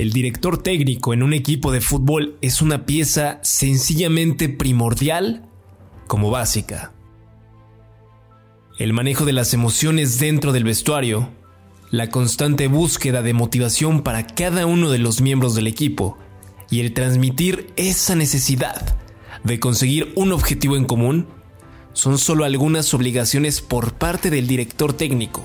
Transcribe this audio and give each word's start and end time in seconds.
El 0.00 0.14
director 0.14 0.62
técnico 0.62 1.12
en 1.12 1.22
un 1.22 1.34
equipo 1.34 1.72
de 1.72 1.82
fútbol 1.82 2.38
es 2.40 2.62
una 2.62 2.86
pieza 2.86 3.38
sencillamente 3.42 4.48
primordial 4.48 5.44
como 6.06 6.30
básica. 6.30 6.94
El 8.78 8.94
manejo 8.94 9.26
de 9.26 9.34
las 9.34 9.52
emociones 9.52 10.18
dentro 10.18 10.54
del 10.54 10.64
vestuario, 10.64 11.28
la 11.90 12.08
constante 12.08 12.66
búsqueda 12.66 13.20
de 13.20 13.34
motivación 13.34 14.02
para 14.02 14.26
cada 14.26 14.64
uno 14.64 14.90
de 14.90 14.96
los 14.96 15.20
miembros 15.20 15.54
del 15.54 15.66
equipo 15.66 16.16
y 16.70 16.80
el 16.80 16.94
transmitir 16.94 17.70
esa 17.76 18.14
necesidad 18.14 18.96
de 19.44 19.60
conseguir 19.60 20.14
un 20.16 20.32
objetivo 20.32 20.78
en 20.78 20.86
común 20.86 21.26
son 21.92 22.16
solo 22.16 22.46
algunas 22.46 22.94
obligaciones 22.94 23.60
por 23.60 23.92
parte 23.92 24.30
del 24.30 24.46
director 24.46 24.94
técnico, 24.94 25.44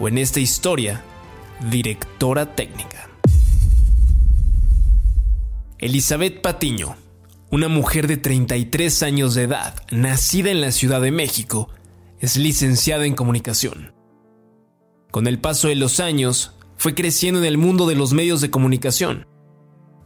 o 0.00 0.08
en 0.08 0.16
esta 0.16 0.40
historia, 0.40 1.02
directora 1.70 2.54
técnica. 2.54 3.10
Elizabeth 5.78 6.40
Patiño, 6.40 6.96
una 7.50 7.68
mujer 7.68 8.06
de 8.06 8.16
33 8.16 9.02
años 9.02 9.34
de 9.34 9.42
edad, 9.42 9.74
nacida 9.90 10.50
en 10.50 10.62
la 10.62 10.72
Ciudad 10.72 11.02
de 11.02 11.10
México, 11.10 11.68
es 12.18 12.38
licenciada 12.38 13.04
en 13.04 13.14
comunicación. 13.14 13.92
Con 15.10 15.26
el 15.26 15.38
paso 15.38 15.68
de 15.68 15.74
los 15.74 16.00
años, 16.00 16.52
fue 16.78 16.94
creciendo 16.94 17.40
en 17.40 17.46
el 17.46 17.58
mundo 17.58 17.86
de 17.86 17.94
los 17.94 18.14
medios 18.14 18.40
de 18.40 18.50
comunicación. 18.50 19.26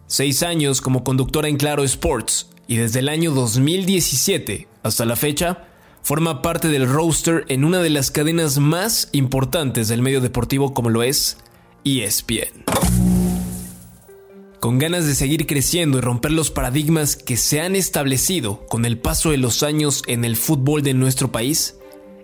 Seis 0.08 0.42
años 0.42 0.80
como 0.80 1.04
conductora 1.04 1.46
en 1.46 1.56
Claro 1.56 1.84
Sports 1.84 2.50
y 2.66 2.76
desde 2.76 2.98
el 2.98 3.08
año 3.08 3.30
2017 3.30 4.66
hasta 4.82 5.04
la 5.04 5.14
fecha, 5.14 5.68
forma 6.02 6.42
parte 6.42 6.66
del 6.66 6.88
roster 6.88 7.44
en 7.46 7.64
una 7.64 7.78
de 7.78 7.90
las 7.90 8.10
cadenas 8.10 8.58
más 8.58 9.08
importantes 9.12 9.86
del 9.86 10.02
medio 10.02 10.20
deportivo 10.20 10.74
como 10.74 10.90
lo 10.90 11.04
es 11.04 11.36
ESPN. 11.84 13.19
Con 14.60 14.78
ganas 14.78 15.06
de 15.06 15.14
seguir 15.14 15.46
creciendo 15.46 15.96
y 15.96 16.00
romper 16.02 16.32
los 16.32 16.50
paradigmas 16.50 17.16
que 17.16 17.38
se 17.38 17.62
han 17.62 17.74
establecido 17.74 18.66
con 18.66 18.84
el 18.84 18.98
paso 18.98 19.30
de 19.30 19.38
los 19.38 19.62
años 19.62 20.02
en 20.06 20.22
el 20.22 20.36
fútbol 20.36 20.82
de 20.82 20.92
nuestro 20.92 21.32
país, 21.32 21.78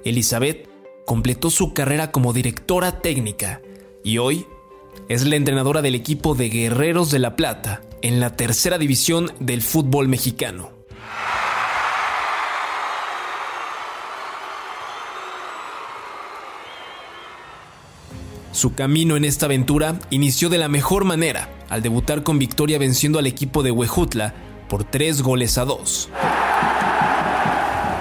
Elizabeth 0.05 0.69
completó 1.07 1.49
su 1.49 1.73
carrera 1.73 2.13
como 2.13 2.35
directora 2.35 3.01
técnica 3.01 3.63
y 4.05 4.19
hoy 4.19 4.47
es 5.09 5.25
la 5.25 5.37
entrenadora 5.37 5.81
del 5.81 5.95
equipo 5.95 6.35
de 6.35 6.51
Guerreros 6.51 7.11
de 7.11 7.21
la 7.21 7.37
Plata 7.37 7.81
en 8.03 8.21
la 8.21 8.37
tercera 8.37 8.77
división 8.77 9.33
del 9.41 9.63
fútbol 9.63 10.07
mexicano. 10.07 10.73
Su 18.53 18.75
camino 18.75 19.17
en 19.17 19.25
esta 19.25 19.47
aventura 19.47 19.99
inició 20.11 20.51
de 20.51 20.59
la 20.59 20.69
mejor 20.69 21.05
manera 21.05 21.56
al 21.69 21.83
debutar 21.83 22.23
con 22.23 22.39
victoria 22.39 22.79
venciendo 22.79 23.19
al 23.19 23.27
equipo 23.27 23.63
de 23.63 23.71
Huejutla 23.71 24.35
por 24.69 24.85
tres 24.85 25.23
goles 25.23 25.59
a 25.59 25.65
dos. 25.65 26.09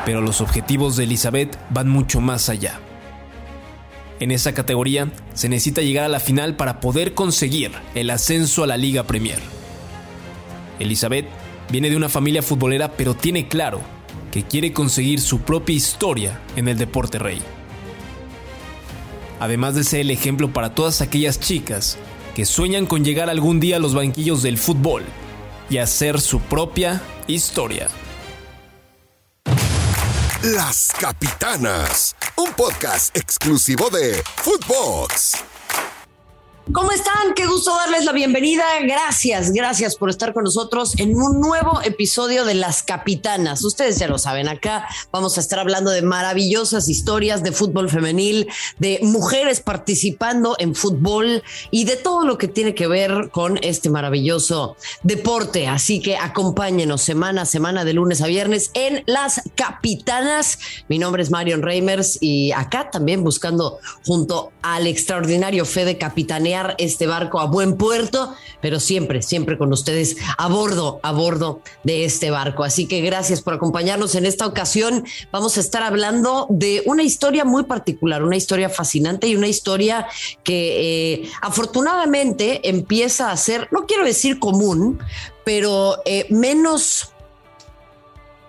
Pero 0.06 0.22
los 0.22 0.42
objetivos 0.42 0.96
de 0.96 1.06
Elizabeth 1.06 1.58
van 1.70 1.90
mucho 1.90 2.22
más 2.22 2.50
allá. 2.50 2.80
En 4.20 4.32
esa 4.32 4.54
categoría 4.54 5.12
se 5.34 5.50
necesita 5.50 5.82
llegar 5.82 6.06
a 6.06 6.10
la 6.10 6.20
final 6.20 6.56
para 6.56 6.80
poder 6.80 7.14
conseguir 7.14 7.72
el 7.96 8.10
ascenso 8.10 8.64
a 8.64 8.68
la 8.68 8.78
Liga 8.78 9.04
Premier. 9.04 9.40
Elizabeth 10.80 11.28
viene 11.70 11.90
de 11.90 11.98
una 11.98 12.10
familia 12.10 12.44
futbolera 12.44 12.92
pero 12.92 13.16
tiene 13.16 13.48
claro 13.48 13.82
que 14.32 14.44
quiere 14.44 14.74
conseguir 14.74 15.20
su 15.20 15.40
propia 15.40 15.76
historia 15.76 16.40
en 16.56 16.68
el 16.68 16.78
deporte 16.78 17.18
rey 17.18 17.42
además 19.40 19.76
de 19.76 19.84
ser 19.84 20.02
el 20.02 20.12
ejemplo 20.12 20.52
para 20.52 20.74
todas 20.74 21.02
aquellas 21.02 21.40
chicas 21.40 21.98
que 22.36 22.46
sueñan 22.46 22.86
con 22.86 23.04
llegar 23.04 23.30
algún 23.30 23.60
día 23.60 23.78
a 23.78 23.80
los 23.80 23.96
banquillos 23.96 24.44
del 24.44 24.58
fútbol 24.58 25.04
y 25.70 25.78
hacer 25.78 26.20
su 26.20 26.42
propia 26.42 27.02
historia. 27.28 27.88
Las 30.44 30.92
Capitanas, 31.00 32.16
un 32.36 32.52
podcast 32.54 33.16
exclusivo 33.18 33.90
de 33.90 34.22
Footbox. 34.36 35.55
¿Cómo 36.74 36.92
están? 36.92 37.36
Qué 37.36 37.46
gusto 37.46 37.76
darles 37.76 38.06
la 38.06 38.12
bienvenida. 38.12 38.64
Gracias, 38.82 39.52
gracias 39.52 39.96
por 39.96 40.10
estar 40.10 40.34
con 40.34 40.46
nosotros 40.46 40.98
en 40.98 41.16
un 41.16 41.40
nuevo 41.40 41.80
episodio 41.84 42.44
de 42.44 42.56
Las 42.56 42.82
Capitanas. 42.82 43.64
Ustedes 43.64 44.00
ya 44.00 44.08
lo 44.08 44.18
saben, 44.18 44.48
acá 44.48 44.88
vamos 45.12 45.38
a 45.38 45.42
estar 45.42 45.60
hablando 45.60 45.92
de 45.92 46.02
maravillosas 46.02 46.90
historias 46.90 47.44
de 47.44 47.52
fútbol 47.52 47.88
femenil, 47.88 48.48
de 48.80 49.00
mujeres 49.04 49.60
participando 49.60 50.56
en 50.58 50.74
fútbol 50.74 51.44
y 51.70 51.86
de 51.86 51.98
todo 51.98 52.26
lo 52.26 52.40
que 52.40 52.48
tiene 52.48 52.74
que 52.74 52.88
ver 52.88 53.30
con 53.32 53.60
este 53.62 53.92
maravilloso 53.92 54.76
deporte. 55.04 55.68
Así 55.68 56.02
que 56.02 56.18
acompáñenos 56.18 57.04
semana 57.04 57.44
a 57.44 57.46
semana 57.46 57.86
de 57.86 57.94
lunes 57.94 58.24
a 58.24 58.28
viernes 58.28 58.72
en 58.74 59.04
Las 59.06 59.44
Capitanas. 59.54 60.58
Mi 60.90 60.98
nombre 60.98 61.22
es 61.22 61.30
Marion 61.30 61.62
Reimers 61.62 62.18
y 62.22 62.52
acá 62.54 62.90
también 62.90 63.24
buscando 63.24 63.78
junto 64.04 64.52
al 64.64 64.88
extraordinario 64.88 65.64
Fede 65.66 66.00
Capitanea 66.00 66.55
este 66.78 67.08
barco 67.08 67.40
a 67.40 67.46
buen 67.46 67.78
puerto, 67.78 68.34
pero 68.62 68.80
siempre, 68.80 69.22
siempre 69.22 69.58
con 69.58 69.72
ustedes 69.74 70.18
a 70.38 70.48
bordo, 70.48 71.00
a 71.04 71.12
bordo 71.12 71.62
de 71.84 72.06
este 72.06 72.32
barco. 72.32 72.64
Así 72.64 72.88
que 72.88 73.02
gracias 73.02 73.42
por 73.42 73.54
acompañarnos 73.54 74.16
en 74.16 74.26
esta 74.26 74.46
ocasión. 74.46 75.06
Vamos 75.32 75.58
a 75.58 75.60
estar 75.60 75.84
hablando 75.84 76.48
de 76.50 76.84
una 76.86 77.04
historia 77.04 77.46
muy 77.46 77.64
particular, 77.64 78.24
una 78.24 78.38
historia 78.38 78.70
fascinante 78.70 79.28
y 79.28 79.36
una 79.36 79.48
historia 79.48 80.08
que 80.44 81.14
eh, 81.24 81.30
afortunadamente 81.42 82.70
empieza 82.70 83.32
a 83.32 83.38
ser, 83.38 83.68
no 83.72 83.86
quiero 83.86 84.06
decir 84.06 84.40
común, 84.40 85.00
pero 85.44 86.02
eh, 86.06 86.28
menos 86.30 87.12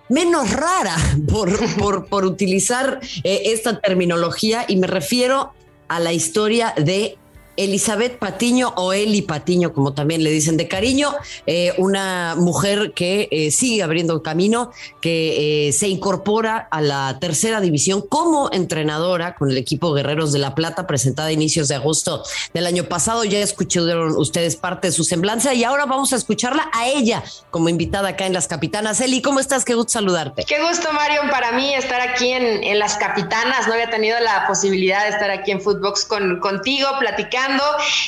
menos 0.09 0.53
rara 0.53 0.97
por, 1.29 2.07
por, 2.09 2.25
utilizar 2.25 3.01
eh, 3.25 3.43
esta 3.47 3.81
terminología 3.81 4.65
y 4.69 4.77
me 4.77 4.87
refiero 4.87 5.53
a 5.89 6.01
la 6.01 6.13
historia 6.13 6.75
de 6.77 7.19
Elizabeth 7.57 8.19
Patiño 8.19 8.73
o 8.77 8.93
Eli 8.93 9.23
Patiño, 9.23 9.73
como 9.73 9.95
también 9.95 10.23
le 10.23 10.31
dicen 10.31 10.57
de 10.57 10.69
cariño, 10.69 11.15
eh, 11.47 11.73
una 11.79 12.35
mujer 12.37 12.93
que 12.93 13.29
eh, 13.31 13.51
sigue 13.51 13.83
abriendo 13.83 14.23
camino, 14.23 14.71
que 15.01 15.69
eh, 15.69 15.73
se 15.73 15.89
incorpora 15.89 16.69
a 16.71 16.81
la 16.81 17.19
tercera 17.21 17.61
división 17.61 18.03
como 18.03 18.51
entrenadora 18.53 19.35
con 19.35 19.51
el 19.51 19.57
equipo 19.57 19.93
Guerreros 19.93 20.33
de 20.33 20.39
la 20.39 20.55
Plata, 20.55 20.87
presentada 20.87 21.29
a 21.29 21.33
inicios 21.33 21.69
de 21.69 21.77
agosto 21.77 22.23
del 22.53 22.67
año 22.67 22.85
pasado. 22.85 23.25
Ya 23.25 23.39
escucharon 23.39 24.17
ustedes 24.17 24.57
parte 24.57 24.89
de 24.89 24.93
su 24.93 25.05
semblanza 25.05 25.55
y 25.55 25.65
ahora 25.65 25.87
vamos 25.87 26.13
a 26.13 26.17
escucharla 26.17 26.71
a 26.73 26.89
ella 26.89 27.23
como 27.51 27.69
invitada 27.69 28.11
acá 28.11 28.27
en 28.27 28.33
Las 28.33 28.49
Capitanas. 28.49 29.01
Eli, 29.01 29.23
¿cómo 29.23 29.41
estás? 29.41 29.65
Qué 29.65 29.75
gusto 29.75 29.93
saludarte. 29.93 30.45
Qué 30.45 30.63
gusto, 30.63 30.93
Mario, 30.93 31.23
para 31.31 31.53
mí 31.53 31.75
estar 31.75 32.01
aquí 32.01 32.33
en, 32.33 32.65
en 32.65 32.79
Las 32.79 32.97
Capitanas. 32.97 33.67
No 33.67 33.75
había 33.75 33.91
tenido 33.91 34.19
la 34.21 34.47
posibilidad 34.47 35.05
de 35.05 35.11
estar 35.11 35.31
aquí 35.31 35.51
en 35.51 35.61
Footbox 35.61 36.05
con, 36.05 36.41
contigo, 36.41 36.89
platicando 36.99 37.46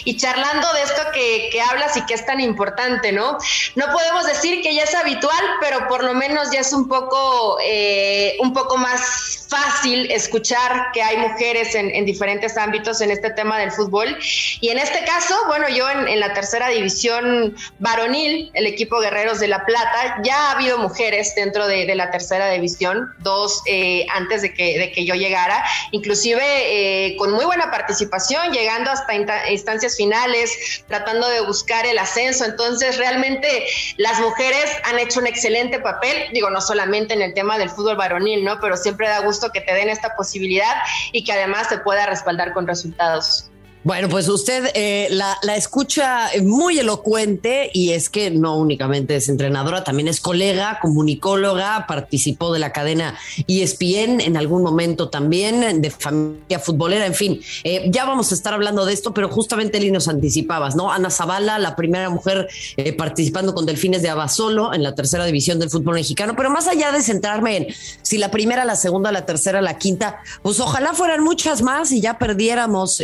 y 0.04 0.16
charlando 0.16 0.72
de 0.72 0.82
esto 0.82 1.02
que, 1.12 1.60
hablas 1.60 1.96
y 1.96 2.06
que 2.06 2.14
es 2.14 2.24
tan 2.24 2.40
importante, 2.40 3.12
¿no? 3.12 3.38
No 3.74 3.86
podemos 3.92 4.26
decir 4.26 4.62
que 4.62 4.74
ya 4.74 4.84
es 4.84 4.94
habitual, 4.94 5.44
pero 5.60 5.86
por 5.88 6.04
lo 6.04 6.14
menos 6.14 6.50
ya 6.52 6.60
es 6.60 6.72
un 6.72 6.88
poco, 6.88 7.58
eh, 7.62 8.36
un 8.40 8.52
poco 8.52 8.76
más 8.76 9.46
fácil 9.48 10.10
escuchar 10.10 10.90
que 10.92 11.02
hay 11.02 11.16
mujeres 11.16 11.74
en, 11.74 12.04
diferentes 12.04 12.56
ámbitos 12.56 13.00
en 13.00 13.10
este 13.10 13.30
tema 13.30 13.58
del 13.58 13.72
fútbol. 13.72 14.16
Y 14.60 14.68
en 14.68 14.78
este 14.78 15.04
caso, 15.04 15.34
bueno, 15.46 15.68
yo 15.68 15.88
en, 15.90 16.20
la 16.20 16.32
tercera 16.32 16.68
división 16.68 17.56
varonil, 17.78 18.50
el 18.54 18.66
equipo 18.66 19.00
Guerreros 19.00 19.40
de 19.40 19.48
la 19.48 19.64
Plata, 19.64 20.20
ya 20.22 20.48
ha 20.48 20.52
habido 20.52 20.78
mujeres 20.78 21.34
dentro 21.34 21.66
de, 21.66 21.88
la 21.94 22.10
tercera 22.10 22.50
división, 22.50 23.12
dos 23.20 23.62
eh, 23.66 24.06
antes 24.14 24.42
de 24.42 24.52
que, 24.52 24.78
de 24.78 24.92
que 24.92 25.04
yo 25.04 25.14
llegara, 25.14 25.64
inclusive 25.90 26.42
eh, 26.44 27.16
con 27.16 27.32
muy 27.32 27.44
buena 27.44 27.70
participación, 27.70 28.52
llegando 28.52 28.90
hasta 28.90 29.14
instancias 29.50 29.96
finales, 29.96 30.84
tratando 30.86 31.28
de 31.28 31.40
buscar 31.42 31.86
el 31.86 31.98
ascenso. 31.98 32.44
Entonces, 32.44 32.98
realmente 32.98 33.66
las 33.96 34.20
mujeres 34.20 34.64
han 34.84 34.98
hecho 34.98 35.20
un 35.20 35.26
excelente 35.26 35.80
papel, 35.80 36.28
digo, 36.32 36.50
no 36.50 36.60
solamente 36.60 37.14
en 37.14 37.22
el 37.22 37.34
tema 37.34 37.58
del 37.58 37.70
fútbol 37.70 37.96
varonil, 37.96 38.44
¿no? 38.44 38.60
Pero 38.60 38.76
siempre 38.76 39.08
da 39.08 39.20
gusto 39.20 39.50
que 39.50 39.60
te 39.60 39.74
den 39.74 39.88
esta 39.88 40.16
posibilidad 40.16 40.74
y 41.12 41.24
que 41.24 41.32
además 41.32 41.68
te 41.68 41.78
pueda 41.78 42.06
respaldar 42.06 42.52
con 42.52 42.66
resultados. 42.66 43.50
Bueno, 43.84 44.08
pues 44.08 44.28
usted 44.28 44.70
eh, 44.74 45.08
la, 45.10 45.38
escucha 45.56 46.30
muy 46.42 46.80
elocuente 46.80 47.70
y 47.72 47.92
es 47.92 48.10
que 48.10 48.28
no 48.30 48.58
únicamente 48.58 49.14
es 49.14 49.28
entrenadora, 49.28 49.84
también 49.84 50.08
es 50.08 50.20
colega, 50.20 50.80
comunicóloga, 50.82 51.86
participó 51.86 52.52
de 52.52 52.58
la 52.58 52.72
cadena 52.72 53.16
ESPN 53.46 54.20
en 54.20 54.36
algún 54.36 54.64
momento 54.64 55.10
también, 55.10 55.80
de 55.80 55.90
familia 55.90 56.58
futbolera, 56.58 57.06
en 57.06 57.14
fin, 57.14 57.40
eh, 57.62 57.88
ya 57.90 58.04
vamos 58.04 58.32
a 58.32 58.34
estar 58.34 58.52
hablando 58.52 58.84
de 58.84 58.92
esto, 58.92 59.14
pero 59.14 59.28
justamente 59.28 59.78
Eli 59.78 59.92
nos 59.92 60.08
anticipabas, 60.08 60.74
¿no? 60.74 60.92
Ana 60.92 61.08
Zavala, 61.08 61.58
la 61.60 61.76
primera 61.76 62.10
mujer 62.10 62.48
eh, 62.76 62.92
participando 62.92 63.54
con 63.54 63.64
Delfines 63.64 64.02
de 64.02 64.08
Abasolo 64.08 64.74
en 64.74 64.82
la 64.82 64.96
tercera 64.96 65.24
división 65.24 65.60
del 65.60 65.70
fútbol 65.70 65.94
mexicano, 65.94 66.34
pero 66.36 66.50
más 66.50 66.66
allá 66.66 66.90
de 66.90 67.00
centrarme 67.00 67.56
en 67.56 67.66
si 68.02 68.18
la 68.18 68.32
primera, 68.32 68.64
la 68.64 68.76
segunda, 68.76 69.12
la 69.12 69.24
tercera, 69.24 69.62
la 69.62 69.78
quinta, 69.78 70.18
pues 70.42 70.58
ojalá 70.58 70.94
fueran 70.94 71.22
muchas 71.22 71.62
más 71.62 71.92
y 71.92 72.00
ya 72.00 72.18
perdiéramos 72.18 73.00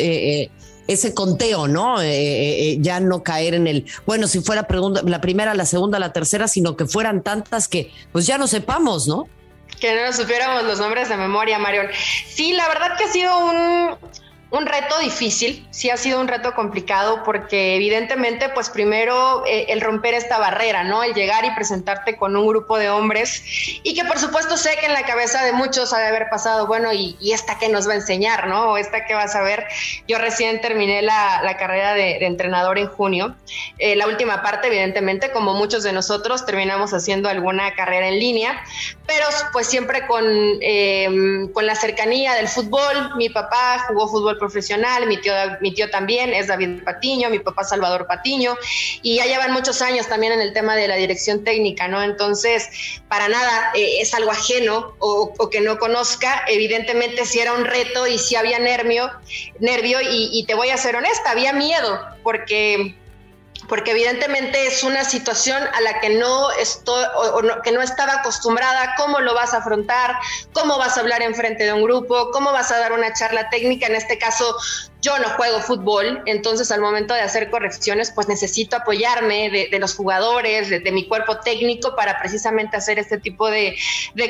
ese 0.86 1.14
conteo, 1.14 1.68
¿no? 1.68 2.00
Eh, 2.00 2.08
eh, 2.08 2.72
eh, 2.72 2.76
ya 2.80 3.00
no 3.00 3.22
caer 3.22 3.54
en 3.54 3.66
el, 3.66 3.86
bueno, 4.06 4.26
si 4.26 4.40
fuera 4.40 4.66
la 5.04 5.20
primera, 5.20 5.54
la 5.54 5.66
segunda, 5.66 5.98
la 5.98 6.12
tercera, 6.12 6.48
sino 6.48 6.76
que 6.76 6.86
fueran 6.86 7.22
tantas 7.22 7.68
que 7.68 7.92
pues 8.12 8.26
ya 8.26 8.38
no 8.38 8.46
sepamos, 8.46 9.08
¿no? 9.08 9.28
Que 9.80 9.94
no 9.94 10.06
nos 10.06 10.16
supiéramos 10.16 10.64
los 10.64 10.78
nombres 10.78 11.08
de 11.08 11.16
memoria, 11.16 11.58
Marion. 11.58 11.88
Sí, 12.28 12.52
la 12.52 12.68
verdad 12.68 12.96
que 12.96 13.04
ha 13.04 13.12
sido 13.12 13.46
un, 13.46 13.96
un 14.54 14.66
reto 14.66 14.98
difícil, 15.00 15.66
sí 15.70 15.90
ha 15.90 15.96
sido 15.96 16.20
un 16.20 16.28
reto 16.28 16.54
complicado 16.54 17.24
porque 17.24 17.74
evidentemente 17.74 18.48
pues 18.50 18.70
primero 18.70 19.44
eh, 19.46 19.66
el 19.70 19.80
romper 19.80 20.14
esta 20.14 20.38
barrera, 20.38 20.84
¿no? 20.84 21.02
El 21.02 21.12
llegar 21.12 21.44
y 21.44 21.50
presentarte 21.56 22.16
con 22.16 22.36
un 22.36 22.46
grupo 22.46 22.78
de 22.78 22.88
hombres 22.88 23.42
y 23.82 23.94
que 23.94 24.04
por 24.04 24.16
supuesto 24.16 24.56
sé 24.56 24.76
que 24.78 24.86
en 24.86 24.92
la 24.92 25.02
cabeza 25.02 25.44
de 25.44 25.52
muchos 25.52 25.92
ha 25.92 25.98
de 25.98 26.06
haber 26.06 26.28
pasado, 26.30 26.68
bueno, 26.68 26.92
¿y, 26.92 27.16
esta 27.32 27.58
qué 27.58 27.68
nos 27.68 27.88
va 27.88 27.94
a 27.94 27.96
enseñar, 27.96 28.46
¿no? 28.46 28.70
O 28.70 28.76
esta 28.76 29.06
qué 29.06 29.14
vas 29.14 29.34
a 29.34 29.42
ver. 29.42 29.66
Yo 30.06 30.18
recién 30.18 30.60
terminé 30.60 31.02
la, 31.02 31.56
carrera 31.58 31.94
de, 31.94 32.24
entrenador 32.24 32.78
en 32.78 32.86
junio. 32.86 33.34
Eh, 33.78 33.96
la 33.96 34.06
última 34.06 34.40
parte, 34.42 34.68
evidentemente, 34.68 35.32
como 35.32 35.54
muchos 35.54 35.82
de 35.82 35.92
nosotros, 35.92 36.46
terminamos 36.46 36.94
haciendo 36.94 37.28
alguna 37.28 37.74
carrera 37.74 38.06
en 38.06 38.20
línea, 38.20 38.62
pero 39.06 39.26
pues 39.52 39.66
siempre 39.66 40.06
con, 40.06 40.24
eh, 40.60 41.48
con 41.52 41.66
la 41.66 41.74
cercanía 41.74 42.34
del 42.34 42.46
fútbol. 42.46 43.16
Mi 43.16 43.28
papá 43.30 43.84
jugó 43.88 44.06
fútbol 44.06 44.38
profesional, 44.44 45.06
mi 45.06 45.16
tío, 45.16 45.32
mi 45.62 45.72
tío 45.72 45.88
también 45.88 46.34
es 46.34 46.48
David 46.48 46.82
Patiño, 46.84 47.30
mi 47.30 47.38
papá 47.38 47.64
Salvador 47.64 48.06
Patiño, 48.06 48.56
y 49.00 49.16
ya 49.16 49.24
llevan 49.24 49.52
muchos 49.52 49.80
años 49.80 50.06
también 50.06 50.34
en 50.34 50.40
el 50.40 50.52
tema 50.52 50.76
de 50.76 50.86
la 50.86 50.96
dirección 50.96 51.44
técnica, 51.44 51.88
¿no? 51.88 52.02
Entonces, 52.02 52.68
para 53.08 53.28
nada 53.28 53.72
eh, 53.74 54.00
es 54.00 54.12
algo 54.12 54.30
ajeno 54.30 54.94
o, 54.98 55.48
que 55.50 55.62
no 55.62 55.78
conozca, 55.78 56.44
evidentemente 56.48 57.24
si 57.24 57.40
era 57.40 57.54
un 57.54 57.64
reto 57.64 58.06
y 58.06 58.18
si 58.18 58.36
había 58.36 58.58
nervio, 58.58 59.10
nervio 59.60 59.98
y 60.02 60.44
te 60.46 60.54
voy 60.54 60.68
a 60.70 60.76
ser 60.76 60.96
honesta, 60.96 61.30
había 61.30 61.52
miedo, 61.52 62.00
porque 62.22 62.94
porque 63.68 63.92
evidentemente 63.92 64.66
es 64.66 64.82
una 64.82 65.04
situación 65.04 65.62
a 65.74 65.80
la 65.80 66.00
que 66.00 66.10
no 66.10 66.50
estoy 66.52 67.04
o, 67.16 67.62
que 67.62 67.72
no 67.72 67.82
estaba 67.82 68.14
acostumbrada, 68.14 68.94
cómo 68.96 69.20
lo 69.20 69.34
vas 69.34 69.54
a 69.54 69.58
afrontar, 69.58 70.16
cómo 70.52 70.76
vas 70.78 70.96
a 70.96 71.00
hablar 71.00 71.22
en 71.22 71.34
frente 71.34 71.64
de 71.64 71.72
un 71.72 71.82
grupo, 71.82 72.30
cómo 72.32 72.52
vas 72.52 72.70
a 72.70 72.78
dar 72.78 72.92
una 72.92 73.12
charla 73.12 73.48
técnica, 73.50 73.86
en 73.86 73.94
este 73.94 74.18
caso 74.18 74.56
yo 75.04 75.18
no 75.18 75.28
juego 75.36 75.60
fútbol, 75.60 76.22
entonces 76.24 76.70
al 76.70 76.80
momento 76.80 77.12
de 77.12 77.20
hacer 77.20 77.50
correcciones, 77.50 78.10
pues 78.10 78.26
necesito 78.26 78.76
apoyarme 78.76 79.50
de, 79.50 79.78
los 79.78 79.94
jugadores, 79.94 80.70
de, 80.70 80.92
mi 80.92 81.06
cuerpo 81.06 81.40
técnico 81.40 81.94
para 81.94 82.18
precisamente 82.18 82.78
hacer 82.78 82.98
este 82.98 83.18
tipo 83.18 83.50
de, 83.50 83.76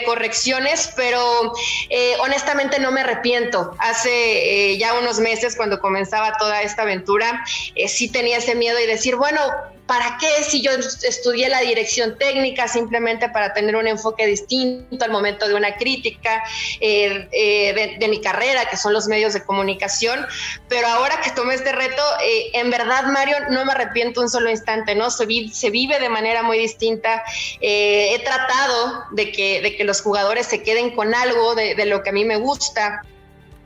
correcciones, 0.05 0.93
pero 0.97 1.53
eh, 1.91 2.15
honestamente 2.21 2.81
no 2.81 2.91
me 2.91 3.03
arrepiento. 3.03 3.76
Hace 3.79 4.73
eh, 4.73 4.79
ya 4.79 4.94
unos 4.94 5.21
meses, 5.21 5.55
cuando 5.55 5.79
comenzaba 5.79 6.37
toda 6.38 6.62
esta 6.62 6.82
aventura, 6.82 7.44
eh, 7.77 7.87
sí 7.87 8.09
tenía 8.09 8.38
ese 8.38 8.56
miedo 8.56 8.81
y 8.81 8.87
decir, 8.87 9.15
bueno, 9.15 9.41
¿para 9.87 10.17
qué 10.19 10.43
si 10.45 10.63
yo 10.63 10.71
estudié 10.73 11.49
la 11.49 11.61
dirección 11.61 12.17
técnica 12.17 12.69
simplemente 12.69 13.29
para 13.29 13.53
tener 13.53 13.77
un 13.77 13.87
enfoque 13.87 14.27
distinto 14.27 15.05
al 15.05 15.11
momento 15.11 15.47
de 15.47 15.55
una 15.55 15.77
crítica 15.77 16.43
eh, 16.81 17.29
eh, 17.33 17.97
de, 17.99 18.09
mi 18.09 18.21
carrera, 18.21 18.67
que 18.69 18.77
son 18.77 18.93
los 18.93 19.07
medios 19.07 19.35
de 19.35 19.45
comunicación? 19.45 20.25
Pero 20.69 20.87
ahora 20.89 21.21
que 21.21 21.31
tomé 21.31 21.55
este 21.55 21.73
reto, 21.73 22.03
eh, 22.23 22.51
en 22.55 22.71
verdad, 22.71 23.05
Mario, 23.05 23.37
no 23.51 23.65
me 23.65 23.73
arrepiento 23.73 24.21
un 24.21 24.31
solo 24.31 24.51
instante, 24.51 24.95
¿no? 24.95 25.11
Se, 25.11 25.27
vive, 25.27 26.01
de 26.01 26.09
manera 26.09 26.43
muy 26.43 26.59
distinta. 26.59 27.23
he 27.61 28.21
tratado 28.25 29.05
de 29.13 29.33
que, 29.33 29.61
de 29.61 29.77
que 29.77 29.85
los 29.85 30.01
jugadores 30.01 30.47
se 30.47 30.63
queden 30.63 30.95
con 30.95 31.15
algo 31.15 31.55
de, 31.55 31.75
de 31.75 31.87
lo 31.87 32.03
que 32.03 32.11
a 32.11 32.13
mí 32.13 32.25
me 32.25 32.37
gusta. 32.37 33.03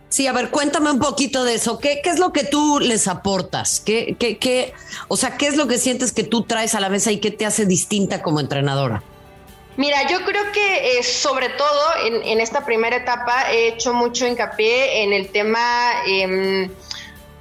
Sí, 0.09 0.27
a 0.27 0.33
ver, 0.33 0.51
cuéntame 0.51 0.91
un 0.91 0.99
poquito 0.99 1.45
de 1.45 1.55
eso. 1.55 1.79
¿Qué, 1.79 2.01
qué 2.03 2.11
es 2.11 2.19
lo 2.19 2.33
que 2.33 2.45
tú 2.45 2.81
les 2.81 3.09
aportas? 3.09 3.81
¿Qué, 3.85 4.17
qué, 4.19 4.39
qué, 4.39 4.73
o 5.09 5.17
sea, 5.17 5.37
¿qué 5.37 5.47
es 5.47 5.57
lo 5.57 5.69
que 5.69 5.79
sientes 5.79 6.13
que 6.13 6.25
tú 6.25 6.45
traes 6.45 6.75
a 6.75 6.81
la 6.81 6.89
mesa 6.89 7.13
y 7.13 7.19
qué 7.19 7.31
te 7.31 7.45
hace 7.45 7.67
distinta 7.67 8.23
como 8.23 8.41
entrenadora? 8.41 9.03
Mira, 9.77 10.09
yo 10.09 10.25
creo 10.25 10.51
que 10.53 10.99
eh, 10.99 11.03
sobre 11.03 11.51
todo 11.51 11.81
en, 12.05 12.23
en, 12.25 12.41
esta 12.41 12.65
primera 12.65 12.97
etapa 12.97 13.53
he 13.53 13.69
hecho 13.69 13.93
mucho 13.93 14.27
hincapié 14.27 15.03
en 15.03 15.13
el 15.13 15.29
tema... 15.29 15.93
Eh, 16.07 16.71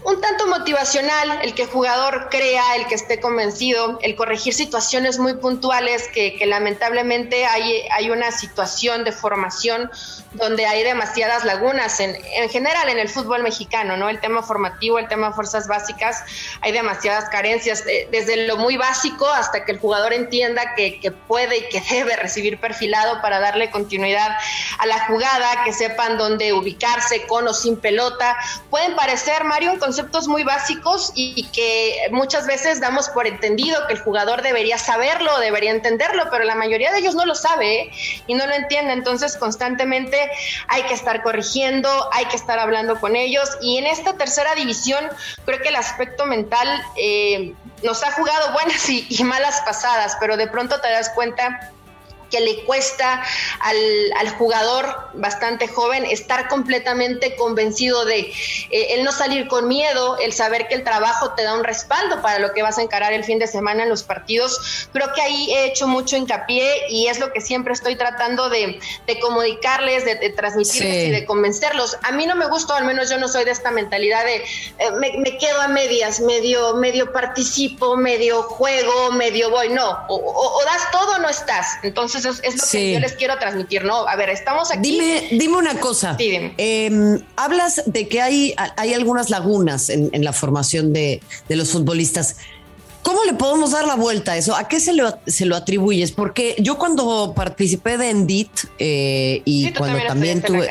un 0.08 0.22
tanto 0.22 0.48
motivacional, 0.48 1.40
el 1.44 1.54
que 1.54 1.64
el 1.64 1.68
jugador 1.68 2.30
crea, 2.32 2.78
el 2.78 2.88
que 2.88 2.96
esté 2.96 3.20
convencido, 3.20 4.00
el 4.02 4.16
corregir 4.16 4.54
situaciones 4.54 5.20
muy 5.20 5.34
puntuales 5.34 6.08
que, 6.08 6.42
lamentablemente 6.46 7.46
hay, 7.46 7.82
hay 7.92 8.10
una 8.10 8.32
situación 8.32 9.04
de 9.04 9.12
formación 9.12 9.92
donde 10.32 10.66
hay 10.66 10.84
demasiadas 10.84 11.44
lagunas 11.44 12.00
en, 12.00 12.16
en, 12.16 12.50
general 12.50 12.88
en 12.88 13.00
el 13.00 13.10
fútbol 13.10 13.44
mexicano, 13.44 13.98
¿no? 13.98 14.08
El 14.08 14.22
tema 14.22 14.44
formativo, 14.44 14.98
el 14.98 15.10
tema 15.10 15.34
fuerzas 15.34 15.68
básicas, 15.68 16.24
hay 16.62 16.72
demasiadas 16.72 17.28
carencias, 17.28 17.84
desde 18.10 18.48
lo 18.48 18.56
muy 18.56 18.78
básico 18.78 19.28
hasta 19.28 19.66
que 19.66 19.74
el 19.74 19.80
jugador 19.80 20.14
entienda 20.14 20.74
que, 20.76 21.02
que 21.02 21.12
puede 21.12 21.58
y 21.58 21.68
que 21.68 21.82
debe 21.92 22.16
recibir 22.16 22.62
perfilado 22.62 23.22
para 23.22 23.42
darle 23.42 23.72
continuidad 23.72 24.38
a 24.80 24.86
la 24.86 25.06
jugada, 25.08 25.66
que 25.66 25.74
sepan 25.74 26.18
dónde 26.18 26.54
ubicarse 26.54 27.28
con 27.28 27.46
o 27.46 27.54
sin 27.54 27.76
pelota. 27.76 28.38
Pueden 28.70 28.96
parecer, 28.96 29.44
Mario, 29.44 29.74
un 29.74 29.80
conceptos 29.98 30.28
muy 30.28 30.44
básicos 30.44 31.12
y, 31.16 31.44
que 31.48 32.08
muchas 32.12 32.46
veces 32.46 32.80
damos 32.80 33.10
por 33.10 33.26
entendido 33.26 33.88
que 33.88 33.94
el 33.94 34.00
jugador 34.00 34.44
debería 34.44 34.78
saberlo, 34.78 35.40
debería 35.40 35.72
entenderlo, 35.72 36.26
pero 36.30 36.44
la 36.44 36.54
mayoría 36.54 36.92
de 36.92 37.00
ellos 37.00 37.16
no 37.16 37.26
lo 37.26 37.34
sabe 37.34 37.82
¿eh? 37.82 37.92
y 38.28 38.36
no 38.36 38.46
lo 38.46 38.54
entiende. 38.54 38.94
Entonces 38.94 39.38
constantemente 39.38 40.30
hay 40.68 40.84
que 40.84 40.94
estar 40.94 41.24
corrigiendo, 41.24 41.90
hay 42.14 42.26
que 42.26 42.36
estar 42.36 42.60
hablando 42.60 43.00
con 43.00 43.16
ellos 43.16 43.50
y 43.60 43.78
en 43.80 43.88
esta 43.88 44.14
tercera 44.18 44.54
división 44.54 45.04
creo 45.46 45.60
que 45.64 45.70
el 45.70 45.76
aspecto 45.76 46.28
mental 46.28 46.68
eh, 46.96 47.54
nos 47.82 48.04
ha 48.04 48.12
jugado 48.12 48.54
buenas 48.54 48.88
y, 48.90 49.08
y 49.10 49.24
malas 49.24 49.62
pasadas, 49.62 50.16
pero 50.20 50.38
de 50.38 50.46
pronto 50.46 50.80
te 50.80 50.92
das 50.92 51.10
cuenta 51.10 51.72
que 52.30 52.40
le 52.40 52.64
cuesta 52.64 53.24
al, 53.60 54.30
jugador 54.38 55.10
bastante 55.14 55.68
joven 55.68 56.06
estar 56.06 56.48
completamente 56.48 57.36
convencido 57.36 58.06
de 58.06 58.20
eh, 58.20 58.88
el 58.92 59.04
no 59.04 59.12
salir 59.12 59.48
con 59.48 59.68
miedo, 59.68 60.18
el 60.20 60.34
saber 60.34 60.68
que 60.68 60.76
el 60.76 60.84
trabajo 60.84 61.34
te 61.34 61.44
da 61.44 61.56
un 61.56 61.64
respaldo 61.64 62.22
para 62.22 62.40
lo 62.40 62.54
que 62.54 62.62
vas 62.62 62.78
a 62.78 62.82
encarar 62.82 63.14
el 63.14 63.24
fin 63.24 63.40
de 63.40 63.48
semana 63.48 63.84
en 63.84 63.90
los 63.90 64.04
partidos. 64.04 64.88
Creo 64.92 65.12
que 65.14 65.22
ahí 65.22 65.52
he 65.54 65.66
hecho 65.66 65.88
mucho 65.88 66.18
hincapié 66.18 66.90
y 66.90 67.08
es 67.08 67.20
lo 67.20 67.32
que 67.32 67.42
siempre 67.42 67.74
estoy 67.74 67.96
tratando 67.96 68.50
de, 68.50 68.80
comunicarles, 69.22 70.06
de, 70.06 70.30
transmitirles 70.32 71.08
y 71.08 71.12
de 71.12 71.26
convencerlos. 71.26 71.98
A 72.04 72.12
mí 72.12 72.26
no 72.26 72.36
me 72.36 72.48
gusta, 72.48 72.76
al 72.76 72.86
menos 72.86 73.10
yo 73.10 73.18
no 73.18 73.28
soy 73.28 73.46
de 73.46 73.52
esta 73.52 73.72
mentalidad 73.72 74.24
de 74.26 74.36
eh, 74.36 74.92
me, 75.00 75.38
quedo 75.38 75.62
a 75.62 75.68
medias, 75.68 76.20
medio, 76.20 76.76
medio 76.76 77.12
participo, 77.12 77.96
medio 77.96 78.44
juego, 78.44 79.12
medio 79.12 79.50
voy. 79.50 79.70
No, 79.70 80.06
o, 80.10 80.16
o 80.16 80.66
das 80.66 80.92
todo 80.92 81.16
o 81.16 81.20
no 81.20 81.30
estás. 81.30 81.78
Entonces, 81.84 82.17
es 82.26 82.56
lo 82.56 82.68
que 82.72 82.94
yo 82.94 83.00
les 83.00 83.14
quiero 83.14 83.38
transmitir, 83.38 83.84
¿no? 83.84 84.08
A 84.08 84.16
ver, 84.16 84.30
estamos 84.30 84.72
aquí. 84.72 84.92
Dime, 84.92 85.28
dime 85.32 85.58
una 85.58 85.80
cosa. 85.80 86.16
Em, 86.20 87.20
hablas 87.36 87.84
de 87.86 88.08
que 88.08 88.22
hay, 88.22 88.56
hay 88.76 88.94
algunas 88.94 89.30
lagunas 89.30 89.90
en, 89.90 90.12
la 90.24 90.34
formación 90.34 90.94
de, 90.94 91.22
los 91.50 91.72
futbolistas. 91.72 92.38
¿Cómo 93.04 93.24
le 93.24 93.34
podemos 93.34 93.72
dar 93.72 93.86
la 93.86 93.96
vuelta 93.96 94.34
a 94.34 94.38
eso? 94.38 94.56
¿A 94.56 94.68
qué 94.68 94.80
se 94.80 94.94
lo, 94.94 95.18
se 95.26 95.46
lo 95.46 95.56
atribuyes? 95.56 96.12
Porque 96.12 96.56
yo 96.60 96.78
cuando 96.78 97.34
participé 97.34 97.98
de 97.98 98.10
Endit 98.10 98.50
eh, 98.80 99.42
y 99.46 99.72
cuando 99.72 100.00
también, 100.06 100.42
tuve... 100.42 100.68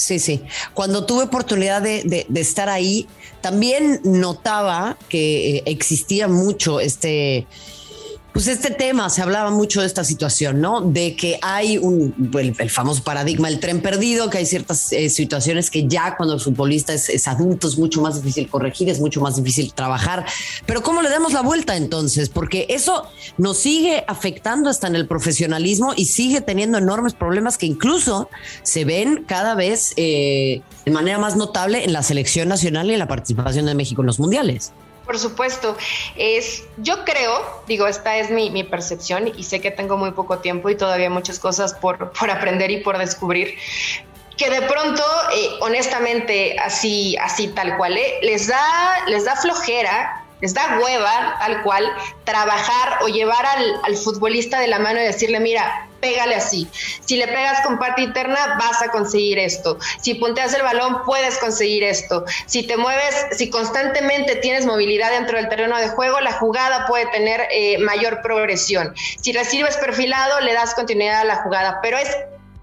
Sí, 0.00 0.18
sí. 0.18 0.42
Cuando 0.72 1.04
tuve 1.04 1.24
oportunidad 1.24 1.82
de, 1.82 2.26
estar 2.34 2.68
ahí, 2.68 3.06
también 3.40 4.00
notaba 4.04 4.96
que 5.08 5.56
eh, 5.56 5.62
existía 5.66 6.28
mucho 6.28 6.80
este 6.80 7.46
pues 8.32 8.46
este 8.46 8.70
tema, 8.70 9.10
se 9.10 9.22
hablaba 9.22 9.50
mucho 9.50 9.80
de 9.80 9.86
esta 9.86 10.04
situación, 10.04 10.60
¿no? 10.60 10.80
De 10.80 11.16
que 11.16 11.38
hay 11.42 11.78
un, 11.78 12.30
el, 12.38 12.70
famoso 12.70 13.02
paradigma 13.02 13.48
del 13.48 13.58
tren 13.58 13.80
perdido, 13.80 14.30
que 14.30 14.38
hay 14.38 14.46
ciertas 14.46 14.92
eh, 14.92 15.10
situaciones 15.10 15.70
que 15.70 15.88
ya 15.88 16.16
cuando 16.16 16.34
el 16.34 16.40
futbolista 16.40 16.94
es, 16.94 17.26
adulto 17.26 17.66
es 17.66 17.76
mucho 17.76 18.00
más 18.00 18.22
difícil 18.22 18.48
corregir, 18.48 18.88
es 18.88 19.00
mucho 19.00 19.20
más 19.20 19.36
difícil 19.36 19.72
trabajar. 19.74 20.24
Pero 20.64 20.82
¿cómo 20.82 21.02
le 21.02 21.10
damos 21.10 21.32
la 21.32 21.42
vuelta 21.42 21.76
entonces? 21.76 22.28
Porque 22.28 22.66
eso 22.68 23.08
nos 23.36 23.58
sigue 23.58 24.04
afectando 24.06 24.70
hasta 24.70 24.86
en 24.86 24.94
el 24.94 25.08
profesionalismo 25.08 25.92
y 25.96 26.06
sigue 26.06 26.40
teniendo 26.40 26.78
enormes 26.78 27.14
problemas 27.14 27.58
que 27.58 27.66
incluso 27.66 28.30
se 28.62 28.84
ven 28.84 29.24
cada 29.26 29.54
vez 29.54 29.92
eh, 29.96 30.62
de 30.84 30.90
manera 30.92 31.18
más 31.18 31.36
notable 31.36 31.84
en 31.84 31.92
la 31.92 32.02
selección 32.02 32.48
nacional 32.48 32.90
y 32.90 32.92
en 32.92 33.00
la 33.00 33.08
participación 33.08 33.66
de 33.66 33.74
México 33.74 34.02
en 34.02 34.06
los 34.06 34.20
mundiales. 34.20 34.72
Por 35.10 35.18
supuesto, 35.18 35.76
es, 36.14 36.62
yo 36.76 37.04
creo, 37.04 37.64
digo, 37.66 37.88
esta 37.88 38.18
es 38.18 38.30
mi, 38.30 38.62
percepción 38.62 39.26
y 39.36 39.42
sé 39.42 39.60
que 39.60 39.72
tengo 39.72 39.96
muy 39.96 40.12
poco 40.12 40.38
tiempo 40.38 40.70
y 40.70 40.76
todavía 40.76 41.10
muchas 41.10 41.40
cosas 41.40 41.74
por, 41.74 42.12
por 42.12 42.30
aprender 42.30 42.70
y 42.70 42.76
por 42.76 42.96
descubrir, 42.96 43.58
que 44.36 44.48
de 44.48 44.62
pronto, 44.62 45.02
eh, 45.34 45.48
honestamente, 45.62 46.56
así, 46.60 47.16
así 47.16 47.48
tal 47.48 47.76
cual, 47.76 47.96
eh, 47.96 48.20
les, 48.22 48.46
da, 48.46 49.04
les 49.08 49.24
da 49.24 49.34
flojera, 49.34 50.24
les 50.40 50.54
da 50.54 50.78
hueva, 50.80 51.38
tal 51.40 51.60
cual, 51.64 51.92
trabajar 52.22 53.02
o 53.02 53.08
llevar 53.08 53.44
al, 53.44 53.80
al 53.82 53.96
futbolista 53.96 54.60
de 54.60 54.68
la 54.68 54.78
mano 54.78 55.00
y 55.00 55.02
decirle, 55.06 55.40
mira, 55.40 55.89
pégale 56.00 56.34
así. 56.34 56.68
Si 57.04 57.16
le 57.16 57.26
pegas 57.26 57.60
con 57.64 57.78
parte 57.78 58.02
interna, 58.02 58.56
vas 58.58 58.82
a 58.82 58.88
conseguir 58.88 59.38
esto. 59.38 59.78
Si 60.00 60.14
punteas 60.14 60.54
el 60.54 60.62
balón, 60.62 61.04
puedes 61.04 61.38
conseguir 61.38 61.84
esto. 61.84 62.24
Si 62.46 62.62
te 62.66 62.76
mueves, 62.76 63.26
si 63.32 63.50
constantemente 63.50 64.36
tienes 64.36 64.66
movilidad 64.66 65.10
dentro 65.10 65.36
del 65.36 65.48
terreno 65.48 65.78
de 65.78 65.88
juego, 65.88 66.20
la 66.20 66.32
jugada 66.32 66.86
puede 66.86 67.06
tener 67.06 67.48
eh, 67.50 67.78
mayor 67.78 68.22
progresión. 68.22 68.94
Si 69.20 69.32
recibes 69.32 69.76
perfilado, 69.76 70.40
le 70.40 70.52
das 70.52 70.74
continuidad 70.74 71.20
a 71.20 71.24
la 71.24 71.36
jugada, 71.36 71.80
pero 71.82 71.98
es 71.98 72.08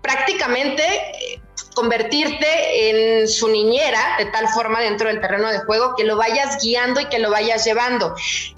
prácticamente 0.01 0.83
eh, 0.83 1.41
convertirte 1.73 2.89
en 2.89 3.27
su 3.27 3.49
niñera 3.49 4.15
de 4.17 4.25
tal 4.25 4.47
forma 4.49 4.79
dentro 4.79 5.09
del 5.09 5.21
terreno 5.21 5.49
de 5.51 5.59
juego 5.59 5.95
que 5.95 6.03
lo 6.03 6.17
vayas 6.17 6.57
guiando 6.63 6.99
y 6.99 7.05
que 7.05 7.19
lo 7.19 7.29
vayas 7.29 7.65
llevando. 7.65 8.15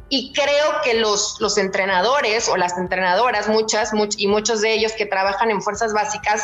Y 0.10 0.34
creo 0.34 0.82
que 0.84 0.96
los, 0.96 1.38
los 1.40 1.58
entrenadores 1.58 2.50
o 2.50 2.58
las 2.58 2.78
entrenadoras, 2.78 3.48
muchas 3.48 3.92
y 4.18 4.28
muchos 4.28 4.62
de 4.62 4.74
ellos 4.74 4.92
que 4.94 5.06
trabajan 5.06 5.52
en 5.52 5.62
fuerzas 5.62 5.94
básicas, 5.94 6.44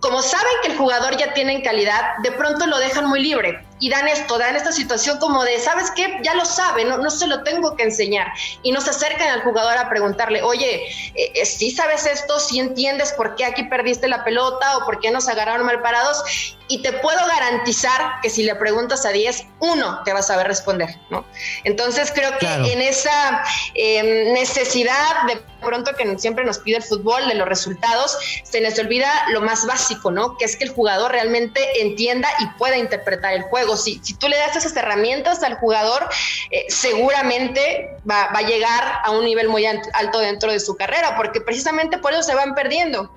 como 0.00 0.22
saben 0.22 0.52
que 0.62 0.72
el 0.72 0.78
jugador 0.78 1.16
ya 1.16 1.32
tiene 1.32 1.62
calidad, 1.62 2.18
de 2.22 2.32
pronto 2.32 2.66
lo 2.66 2.78
dejan 2.78 3.06
muy 3.06 3.20
libre 3.20 3.64
y 3.84 3.90
dan 3.90 4.08
esto, 4.08 4.38
dan 4.38 4.56
esta 4.56 4.72
situación 4.72 5.18
como 5.18 5.44
de, 5.44 5.58
¿sabes 5.58 5.90
qué? 5.90 6.16
Ya 6.22 6.34
lo 6.34 6.46
sabe, 6.46 6.86
no, 6.86 6.96
no 6.96 7.10
se 7.10 7.26
lo 7.26 7.42
tengo 7.42 7.76
que 7.76 7.82
enseñar. 7.82 8.28
Y 8.62 8.72
nos 8.72 8.88
acercan 8.88 9.28
al 9.28 9.42
jugador 9.42 9.76
a 9.76 9.90
preguntarle, 9.90 10.42
oye, 10.42 10.86
eh, 11.14 11.32
eh, 11.34 11.44
si 11.44 11.70
sabes 11.70 12.06
esto, 12.06 12.40
si 12.40 12.60
entiendes 12.60 13.12
por 13.12 13.34
qué 13.34 13.44
aquí 13.44 13.64
perdiste 13.64 14.08
la 14.08 14.24
pelota 14.24 14.78
o 14.78 14.86
por 14.86 15.00
qué 15.00 15.10
nos 15.10 15.28
agarraron 15.28 15.66
mal 15.66 15.82
parados, 15.82 16.24
y 16.66 16.80
te 16.80 16.94
puedo 16.94 17.18
garantizar 17.26 18.22
que 18.22 18.30
si 18.30 18.42
le 18.44 18.54
preguntas 18.54 19.04
a 19.04 19.10
10, 19.10 19.44
uno 19.60 20.00
te 20.02 20.14
va 20.14 20.20
a 20.20 20.22
saber 20.22 20.46
responder, 20.46 20.88
¿no? 21.10 21.26
Entonces 21.64 22.10
creo 22.10 22.38
que 22.38 22.46
en 22.46 22.80
esa 22.80 23.44
em, 23.74 24.32
necesidad 24.32 25.24
de 25.26 25.42
pronto 25.64 25.92
que 25.96 26.18
siempre 26.18 26.44
nos 26.44 26.58
pide 26.58 26.76
el 26.76 26.82
fútbol 26.82 27.26
de 27.28 27.34
los 27.34 27.48
resultados, 27.48 28.16
se 28.42 28.60
les 28.60 28.78
olvida 28.78 29.10
lo 29.30 29.40
más 29.40 29.66
básico, 29.66 30.10
¿no? 30.10 30.36
Que 30.36 30.44
es 30.44 30.56
que 30.56 30.64
el 30.64 30.70
jugador 30.70 31.12
realmente 31.12 31.60
entienda 31.80 32.28
y 32.40 32.46
pueda 32.58 32.76
interpretar 32.76 33.32
el 33.34 33.42
juego. 33.42 33.76
Si, 33.76 34.00
si 34.02 34.14
tú 34.14 34.28
le 34.28 34.36
das 34.36 34.56
esas 34.56 34.76
herramientas 34.76 35.42
al 35.42 35.54
jugador, 35.54 36.08
eh, 36.50 36.64
seguramente 36.68 37.96
va, 38.08 38.30
va 38.34 38.38
a 38.40 38.46
llegar 38.46 39.00
a 39.04 39.10
un 39.10 39.24
nivel 39.24 39.48
muy 39.48 39.66
alto 39.66 40.18
dentro 40.18 40.52
de 40.52 40.60
su 40.60 40.76
carrera, 40.76 41.16
porque 41.16 41.40
precisamente 41.40 41.98
por 41.98 42.12
eso 42.12 42.22
se 42.22 42.34
van 42.34 42.54
perdiendo. 42.54 43.12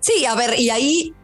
Sí, 0.00 0.24
a 0.24 0.34
ver, 0.34 0.58
y 0.58 0.70
ahí 0.70 1.14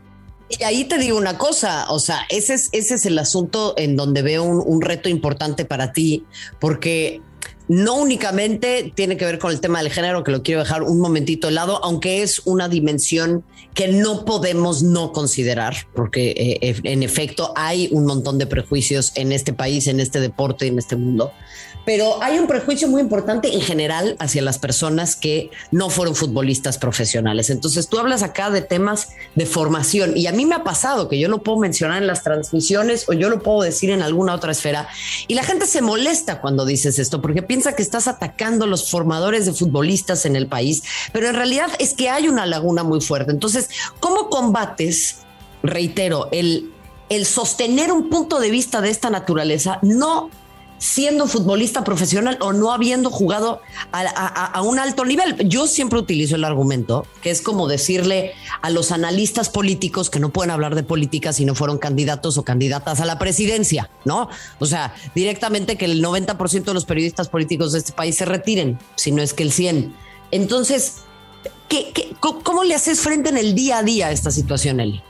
y 0.49 0.63
ahí 0.63 0.85
te 0.85 0.99
digo 0.99 1.19
una 1.19 1.39
cosa, 1.39 1.91
o 1.91 1.99
sea, 1.99 2.21
ese 2.29 2.55
es, 2.55 2.69
ese 2.73 2.95
es 2.95 3.07
el 3.07 3.19
asunto 3.19 3.75
en 3.77 3.97
donde 3.97 4.23
veo 4.23 4.45
un, 4.45 4.81
reto 4.81 5.09
importante 5.09 5.65
para 5.65 5.93
ti, 5.93 6.25
porque 6.61 7.21
no 7.69 7.97
únicamente 7.97 8.93
tiene 8.95 9.17
que 9.17 9.25
ver 9.25 9.39
con 9.39 9.51
el 9.51 9.61
tema 9.61 9.83
del 9.83 9.91
género, 9.91 10.25
que 10.25 10.33
lo 10.33 10.43
quiero 10.43 10.63
dejar 10.63 10.83
un 10.83 11.01
momentito 11.01 11.49
de 11.49 11.55
lado, 11.55 11.81
aunque 11.85 12.23
es 12.23 12.43
una 12.45 12.69
dimensión 12.69 13.45
que 13.75 13.89
no 13.89 14.25
podemos 14.25 14.83
no 14.83 15.13
considerar, 15.13 15.75
porque 15.95 16.59
eh, 16.63 16.77
en 16.83 17.03
efecto 17.03 17.53
hay 17.57 17.89
un 17.93 18.07
montón 18.07 18.39
de 18.39 18.47
prejuicios 18.47 19.13
en 19.17 19.33
este 19.33 19.53
país, 19.53 19.87
en 19.87 20.01
este 20.01 20.21
deporte, 20.21 20.67
en 20.67 20.79
este 20.79 20.97
mundo 20.97 21.33
pero 21.87 22.21
hay 22.21 22.39
un 22.39 22.49
prejuicio 22.49 22.89
muy 22.89 23.01
importante 23.01 23.55
en 23.55 23.61
general 23.61 24.17
hacia 24.19 24.43
las 24.43 24.59
personas 24.59 25.15
que 25.15 25.51
no 25.71 25.89
fueron 25.89 26.17
futbolistas 26.17 26.79
profesionales. 26.79 27.49
Entonces 27.49 27.89
tú 27.89 27.99
hablas 27.99 28.25
acá 28.25 28.51
de 28.51 28.61
temas 28.61 29.11
de 29.37 29.47
formación 29.47 30.17
y 30.17 30.27
a 30.27 30.33
mí 30.33 30.45
me 30.45 30.57
ha 30.57 30.65
pasado 30.65 31.09
que 31.09 31.19
yo 31.19 31.29
lo 31.29 31.45
puedo 31.45 31.59
mencionar 31.59 32.03
en 32.03 32.09
las 32.09 32.25
transmisiones 32.25 33.09
o 33.09 33.13
yo 33.13 33.31
lo 33.31 33.41
puedo 33.41 33.63
decir 33.63 33.91
en 33.91 34.03
alguna 34.03 34.35
otra 34.35 34.51
esfera 34.51 34.89
y 35.29 35.35
la 35.35 35.45
gente 35.45 35.67
se 35.67 35.81
molesta 35.81 36.41
cuando 36.41 36.67
dices 36.67 36.99
esto 36.99 37.23
porque 37.23 37.43
piensa 37.43 37.56
que 37.75 37.83
estás 37.83 38.09
atacando 38.09 38.65
a 38.65 38.69
los 38.69 38.91
formadores 38.91 39.47
de 39.47 39.53
futbolistas 39.53 40.27
en 40.27 40.37
el 40.37 40.47
país, 40.47 40.83
pero 41.13 41.29
en 41.29 41.35
realidad 41.35 41.69
es 41.79 41.95
que 41.95 42.11
hay 42.11 42.29
una 42.29 42.47
laguna 42.47 42.85
muy 42.85 43.01
fuerte. 43.01 43.33
Entonces, 43.33 43.69
¿cómo 44.01 44.29
combates, 44.29 45.19
reitero, 45.63 46.29
el, 46.33 46.73
el 47.09 47.27
sostener 47.27 47.93
un 47.93 48.11
punto 48.11 48.41
de 48.41 48.51
vista 48.51 48.81
de 48.81 48.91
esta 48.91 49.11
naturaleza? 49.11 49.79
No 49.83 50.31
siendo 50.79 51.27
futbolista 51.27 51.85
profesional 51.85 52.39
o 52.41 52.53
no 52.53 52.73
habiendo 52.73 53.11
jugado 53.11 53.61
a, 53.93 54.61
un 54.63 54.79
alto 54.79 55.05
nivel. 55.05 55.37
Yo 55.49 55.67
siempre 55.67 55.99
utilizo 55.99 56.37
el 56.37 56.45
argumento 56.45 57.07
que 57.23 57.31
es 57.31 57.43
como 57.43 57.69
decirle 57.69 58.33
a 58.63 58.71
los 58.71 58.93
analistas 58.93 59.49
políticos 59.49 60.11
que 60.11 60.21
no 60.21 60.31
pueden 60.31 60.51
hablar 60.51 60.75
de 60.75 60.83
política 60.83 61.33
si 61.33 61.45
no 61.45 61.55
fueron 61.55 61.79
candidatos 61.79 62.39
o 62.39 62.43
candidatas 62.43 63.01
a 63.01 63.07
la 63.07 63.19
presidencia, 63.19 63.91
¿no? 64.05 64.29
O 64.59 64.67
sea, 64.67 64.95
directamente 65.15 65.77
que 65.77 65.87
el 65.87 66.03
90% 66.03 66.65
de 66.65 66.75
los 66.75 66.85
periodistas 66.85 67.29
políticos 67.29 67.73
de 67.73 67.79
este 67.79 67.93
país 67.93 68.17
se 68.17 68.25
retiren, 68.25 68.79
si 68.97 69.13
no 69.13 69.23
es 69.23 69.35
que 69.35 69.43
el 69.43 69.53
100. 69.53 69.95
Entonces, 70.31 70.99
¿qué, 71.69 71.93
cómo 72.21 72.65
le 72.65 72.75
haces 72.75 73.01
frente 73.01 73.31
en 73.31 73.39
el 73.39 73.55
día 73.55 73.79
a 73.79 73.83
día 73.83 74.09
a 74.09 74.13
esta 74.13 74.31
situación, 74.31 74.81
Eli? 74.81 75.03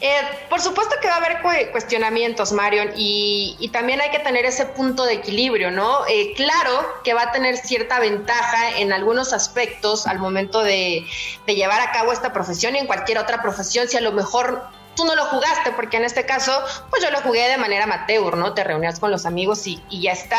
Eh, 0.00 0.20
por 0.48 0.60
supuesto 0.60 0.96
que 1.00 1.08
va 1.08 1.14
a 1.14 1.16
haber 1.18 1.70
cuestionamientos, 1.70 2.52
Marion, 2.52 2.90
y, 2.96 3.70
también 3.72 4.00
hay 4.00 4.10
que 4.10 4.18
tener 4.18 4.44
ese 4.44 4.66
punto 4.66 5.04
de 5.04 5.14
equilibrio, 5.14 5.70
¿no? 5.70 6.06
Eh, 6.08 6.32
claro 6.34 7.00
que 7.04 7.14
va 7.14 7.22
a 7.22 7.32
tener 7.32 7.56
cierta 7.56 8.00
ventaja 8.00 8.78
en 8.78 8.92
algunos 8.92 9.32
aspectos 9.32 10.06
al 10.06 10.18
momento 10.18 10.62
de, 10.62 11.06
llevar 11.46 11.80
a 11.80 11.92
cabo 11.92 12.12
esta 12.12 12.32
profesión 12.32 12.76
y 12.76 12.78
en 12.78 12.86
cualquier 12.86 13.18
otra 13.18 13.42
profesión, 13.42 13.88
si 13.88 13.96
a 13.96 14.00
lo 14.00 14.12
mejor 14.12 14.62
tú 14.94 15.04
no 15.04 15.14
lo 15.14 15.24
jugaste, 15.26 15.72
porque 15.72 15.96
en 15.96 16.04
este 16.04 16.26
caso, 16.26 16.52
pues 16.90 17.02
yo 17.02 17.10
lo 17.10 17.20
jugué 17.20 17.48
de 17.48 17.56
manera 17.56 17.84
amateur, 17.84 18.36
¿no? 18.36 18.54
Te 18.54 18.64
reunías 18.64 19.00
con 19.00 19.10
los 19.10 19.26
amigos 19.26 19.66
y, 19.66 19.80
ya 19.90 20.12
está. 20.12 20.38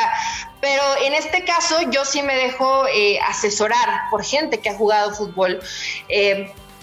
Pero 0.59 0.83
en 1.03 1.13
este 1.13 1.43
caso, 1.43 1.77
yo 1.89 2.05
sí 2.05 2.21
me 2.21 2.35
dejo 2.35 2.85
eh, 2.87 3.19
asesorar 3.21 4.09
por 4.09 4.23
gente 4.23 4.59
que 4.59 4.69
ha 4.69 4.75
jugado 4.75 5.13
fútbol 5.13 5.59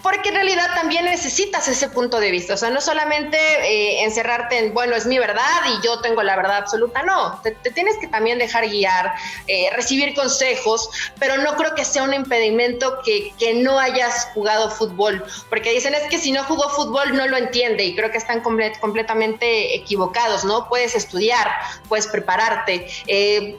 porque 0.02 0.28
en 0.28 0.36
realidad 0.36 0.68
también 0.74 1.04
necesitas 1.04 1.68
ese 1.68 1.88
punto 1.88 2.20
de 2.20 2.30
vista, 2.30 2.54
o 2.54 2.56
sea, 2.56 2.70
no 2.70 2.80
solamente 2.80 3.36
eh, 3.38 4.04
encerrarte 4.04 4.58
en, 4.58 4.74
bueno, 4.74 4.94
es 4.94 5.06
mi 5.06 5.18
verdad 5.18 5.62
y 5.66 5.84
yo 5.84 6.00
tengo 6.00 6.22
la 6.22 6.36
verdad 6.36 6.58
absoluta, 6.58 7.02
no, 7.02 7.40
te, 7.42 7.52
tienes 7.70 7.96
que 7.98 8.06
también 8.06 8.38
dejar 8.38 8.68
guiar, 8.68 9.12
eh, 9.46 9.70
recibir 9.74 10.14
consejos, 10.14 10.90
pero 11.18 11.38
no 11.38 11.56
creo 11.56 11.74
que 11.74 11.84
sea 11.84 12.02
un 12.02 12.14
impedimento 12.14 13.00
que, 13.04 13.32
que, 13.38 13.54
no 13.54 13.78
hayas 13.78 14.28
jugado 14.34 14.70
fútbol, 14.70 15.24
porque 15.48 15.72
dicen 15.72 15.94
es 15.94 16.02
que 16.08 16.18
si 16.18 16.30
no 16.32 16.44
jugó 16.44 16.68
fútbol 16.70 17.16
no 17.16 17.26
lo 17.26 17.36
entiende 17.36 17.84
y 17.84 17.96
creo 17.96 18.10
que 18.10 18.18
están 18.18 18.40
completamente 18.40 19.74
equivocados, 19.74 20.44
¿no? 20.44 20.68
Puedes 20.68 20.94
estudiar, 20.94 21.48
puedes 21.88 22.06
prepararte. 22.06 22.86
Eh, 23.06 23.58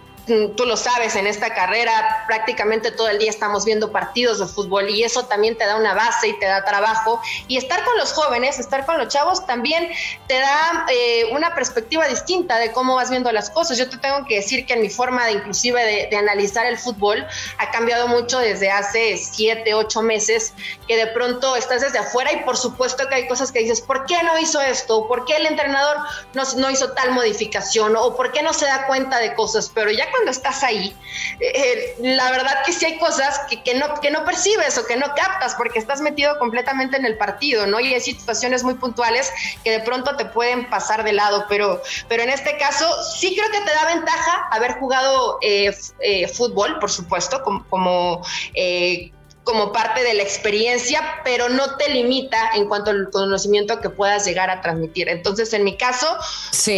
tú 0.55 0.65
lo 0.65 0.77
sabes, 0.77 1.15
en 1.15 1.27
esta 1.27 1.53
carrera 1.53 2.23
prácticamente 2.27 2.91
todo 2.91 3.09
el 3.09 3.19
día 3.19 3.29
estamos 3.29 3.65
viendo 3.65 3.91
partidos 3.91 4.39
de 4.39 4.45
fútbol 4.45 4.89
y 4.89 5.03
eso 5.03 5.25
también 5.25 5.57
te 5.57 5.65
da 5.65 5.75
una 5.75 5.93
base 5.93 6.27
y 6.29 6.39
te 6.39 6.45
da 6.45 6.63
trabajo. 6.63 7.21
Y 7.47 7.57
estar 7.57 7.83
con 7.83 7.97
los 7.97 8.13
jóvenes, 8.13 8.59
estar 8.59 8.85
con 8.85 8.97
los 8.97 9.07
chavos 9.07 9.45
también 9.45 9.89
te 10.27 10.39
da 10.39 10.85
eh, 10.91 11.29
una 11.31 11.55
perspectiva 11.55 12.07
distinta 12.07 12.57
de 12.57 12.71
cómo 12.71 12.95
vas 12.95 13.09
viendo 13.09 13.31
las 13.31 13.49
cosas. 13.49 13.77
Yo 13.77 13.89
te 13.89 13.97
tengo 13.97 14.25
que 14.25 14.35
decir 14.35 14.65
que 14.65 14.73
en 14.73 14.81
mi 14.81 14.89
forma 14.89 15.25
de 15.25 15.33
inclusive 15.33 16.07
de, 16.09 16.17
analizar 16.19 16.65
el 16.65 16.77
fútbol 16.77 17.25
ha 17.57 17.71
cambiado 17.71 18.07
mucho 18.07 18.39
desde 18.39 18.69
hace 18.69 19.17
siete, 19.17 19.73
ocho 19.73 20.01
meses, 20.01 20.53
que 20.87 20.97
de 20.97 21.07
pronto 21.07 21.55
estás 21.55 21.81
desde 21.81 21.99
afuera 21.99 22.31
y 22.33 22.43
por 22.43 22.57
supuesto 22.57 23.07
que 23.07 23.15
hay 23.15 23.27
cosas 23.27 23.51
que 23.51 23.59
dices, 23.59 23.81
¿por 23.81 24.05
qué 24.05 24.21
no 24.23 24.37
hizo 24.37 24.59
esto? 24.61 25.07
¿Por 25.07 25.25
qué 25.25 25.37
el 25.37 25.45
entrenador 25.45 25.97
no, 26.33 26.43
no 26.57 26.69
hizo 26.69 26.91
tal 26.91 27.11
modificación? 27.11 27.95
¿O 27.95 28.15
por 28.15 28.31
qué 28.31 28.43
no 28.43 28.53
se 28.53 28.65
da 28.65 28.85
cuenta 28.85 29.19
de 29.19 29.33
cosas? 29.33 29.71
Pero 29.73 29.91
ya 29.91 30.09
cuando 30.11 30.18
estás 30.27 30.63
ahí, 30.63 30.95
eh, 31.39 31.95
la 31.99 32.31
verdad 32.31 32.63
que 32.65 32.73
sí 32.73 32.85
hay 32.85 32.97
cosas 32.97 33.41
que, 33.63 33.73
no, 33.75 33.93
que 34.01 34.11
no 34.11 34.25
percibes 34.25 34.77
o 34.77 34.85
que 34.85 34.97
no 34.97 35.07
captas 35.15 35.55
porque 35.55 35.79
estás 35.79 36.01
metido 36.01 36.37
completamente 36.39 36.97
en 36.97 37.05
el 37.05 37.17
partido, 37.17 37.67
¿no? 37.67 37.79
Y 37.79 37.93
hay 37.93 38.01
situaciones 38.01 38.63
muy 38.63 38.75
puntuales 38.75 39.31
que 39.63 39.71
de 39.71 39.79
pronto 39.79 40.15
te 40.15 40.25
pueden 40.25 40.69
pasar 40.69 41.03
de 41.03 41.13
lado, 41.13 41.45
pero, 41.47 41.81
pero 42.07 42.23
en 42.23 42.29
este 42.29 42.57
caso 42.57 42.85
sí 43.03 43.35
creo 43.35 43.49
que 43.51 43.61
te 43.61 43.73
da 43.73 43.85
ventaja 43.85 44.47
haber 44.51 44.73
jugado 44.73 45.39
eh, 45.41 45.75
eh, 45.99 46.27
fútbol, 46.27 46.79
por 46.79 46.91
supuesto, 46.91 47.41
como, 47.43 47.65
como 47.67 48.25
como 49.49 49.71
parte 49.71 50.03
de 50.03 50.13
la 50.13 50.21
experiencia, 50.21 51.01
pero 51.23 51.49
no 51.49 51.75
te 51.75 51.89
limita 51.89 52.51
en 52.53 52.67
cuanto 52.67 52.91
al 52.91 53.09
conocimiento 53.09 53.79
que 53.81 53.89
puedas 53.89 54.23
llegar 54.23 54.51
a 54.51 54.61
transmitir. 54.61 55.09
Entonces, 55.09 55.51
en 55.53 55.63
mi 55.63 55.75
caso, 55.75 56.05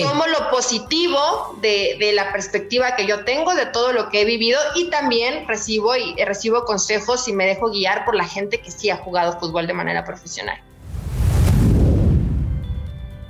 tomo 0.01 0.25
lo 0.27 0.49
positivo 0.49 1.57
de, 1.59 1.97
de, 1.99 2.13
la 2.13 2.31
perspectiva 2.31 2.95
que 2.95 3.05
yo 3.05 3.25
tengo, 3.25 3.53
de 3.55 3.65
todo 3.65 3.91
lo 3.91 4.09
que 4.09 4.21
he 4.21 4.25
vivido 4.25 4.57
y 4.75 4.89
también 4.89 5.49
recibo, 5.49 5.97
y, 5.97 6.15
recibo 6.23 6.63
consejos 6.63 7.27
y 7.27 7.33
me 7.33 7.45
dejo 7.45 7.69
guiar 7.71 8.05
por 8.05 8.15
la 8.15 8.25
gente 8.25 8.61
que 8.61 8.71
sí 8.71 8.89
ha 8.89 8.95
jugado 8.95 9.37
fútbol 9.37 9.67
de 9.67 9.73
manera 9.73 10.05
profesional. 10.05 10.57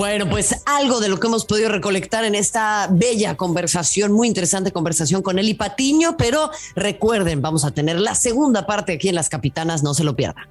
Bueno, 0.01 0.27
pues 0.27 0.55
algo 0.65 1.00
de 1.00 1.10
lo 1.10 1.20
que 1.20 1.27
hemos 1.27 1.46
podido 1.46 1.70
recolectar 1.70 2.25
en 2.25 2.34
esta 2.34 2.88
bella 2.89 3.38
conversación, 3.38 4.12
muy 4.12 4.27
interesante 4.27 4.72
conversación 4.72 5.22
con 5.22 5.38
Eli 5.38 5.53
Patiño, 5.53 6.17
pero 6.17 6.50
recuerden, 6.75 7.39
vamos 7.43 7.65
a 7.65 7.70
tener 7.70 8.00
la 8.00 8.15
segunda 8.15 8.65
parte 8.65 8.93
aquí 8.93 9.10
en 9.10 9.15
Las 9.15 9.29
Capitanas, 9.29 9.84
no 9.84 9.93
se 9.93 10.03
lo 10.03 10.15
pierdan. 10.15 10.50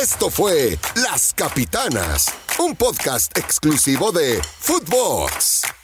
Esto 0.00 0.30
fue 0.30 0.78
Las 0.94 1.32
Capitanas, 1.32 2.32
un 2.60 2.76
podcast 2.76 3.36
exclusivo 3.36 4.12
de 4.12 4.40
Footbox. 4.60 5.81